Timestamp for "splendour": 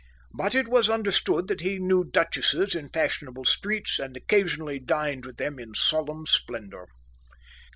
6.25-6.87